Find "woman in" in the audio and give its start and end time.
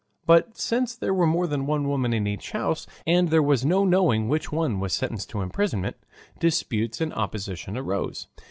1.87-2.25